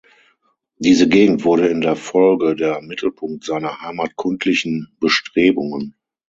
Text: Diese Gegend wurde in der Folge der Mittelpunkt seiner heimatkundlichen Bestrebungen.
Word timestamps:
Diese 0.79 1.07
Gegend 1.07 1.43
wurde 1.45 1.67
in 1.67 1.81
der 1.81 1.95
Folge 1.95 2.55
der 2.55 2.81
Mittelpunkt 2.81 3.43
seiner 3.45 3.81
heimatkundlichen 3.81 4.91
Bestrebungen. 4.99 5.93